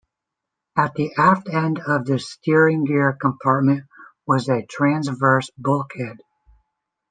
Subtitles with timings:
[0.75, 3.83] At the aft end of the steering gear compartment
[4.25, 6.17] was a transverse bulkhead.